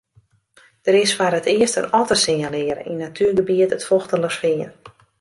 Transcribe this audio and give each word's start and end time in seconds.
Der 0.85 0.95
is 1.03 1.11
foar 1.17 1.35
it 1.39 1.51
earst 1.55 1.79
in 1.81 1.89
otter 1.99 2.17
sinjalearre 2.23 2.87
yn 2.91 2.99
natuergebiet 3.03 3.75
it 3.77 3.87
Fochtelerfean. 3.89 4.69